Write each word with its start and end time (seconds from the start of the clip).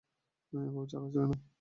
এভাবে 0.53 0.87
চালাচ্ছে 0.91 1.11
কেন? 1.15 1.31